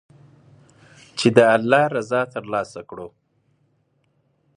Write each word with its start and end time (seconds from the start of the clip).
چې 1.17 1.27
د 1.35 1.39
الله 1.55 1.83
رضا 1.95 2.21
تر 2.33 2.43
لاسه 2.53 2.81
کړو. 2.89 3.07